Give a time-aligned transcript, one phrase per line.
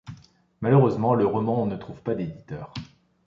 [0.61, 2.73] Malheureusement, le roman ne trouve pas d'éditeur.